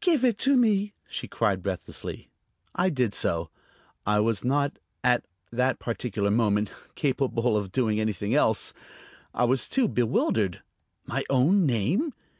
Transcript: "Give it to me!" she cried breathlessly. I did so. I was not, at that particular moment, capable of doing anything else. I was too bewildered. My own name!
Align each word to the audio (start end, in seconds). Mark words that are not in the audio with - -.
"Give 0.00 0.24
it 0.24 0.38
to 0.38 0.56
me!" 0.56 0.92
she 1.08 1.28
cried 1.28 1.62
breathlessly. 1.62 2.28
I 2.74 2.90
did 2.90 3.14
so. 3.14 3.48
I 4.04 4.18
was 4.18 4.44
not, 4.44 4.76
at 5.04 5.24
that 5.52 5.78
particular 5.78 6.32
moment, 6.32 6.72
capable 6.96 7.56
of 7.56 7.70
doing 7.70 8.00
anything 8.00 8.34
else. 8.34 8.74
I 9.32 9.44
was 9.44 9.68
too 9.68 9.86
bewildered. 9.86 10.62
My 11.06 11.22
own 11.30 11.64
name! 11.64 12.12